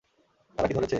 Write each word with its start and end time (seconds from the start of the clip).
তারা 0.55 0.67
কি 0.67 0.73
ধরেছে? 0.73 0.89